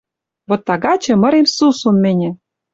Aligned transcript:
Вот 0.47 0.61
тагачы 0.67 1.13
мырем 1.23 1.45
сусун 1.55 1.95
мӹньӹ 2.03 2.29